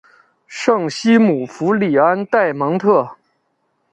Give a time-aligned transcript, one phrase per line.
[0.47, 3.07] 圣西姆福里安代蒙特。